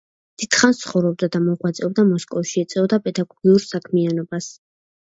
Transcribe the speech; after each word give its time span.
დიდხანს 0.43 0.79
ცხოვრობდა 0.85 1.29
და 1.35 1.43
მოღვაწეობდა 1.43 2.07
მოსკოვში, 2.15 2.65
ეწეოდა 2.65 3.03
პედაგოგიურ 3.07 3.71
საქმიანობას. 3.71 4.55